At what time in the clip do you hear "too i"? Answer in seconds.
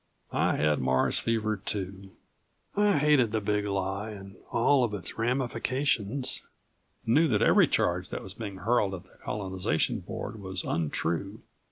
1.57-2.97